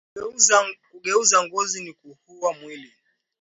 Ku 0.89 0.95
geuza 1.03 1.37
ngozi 1.45 1.77
ni 1.83 1.91
kuhuwa 1.99 2.49
mwili 2.59 2.89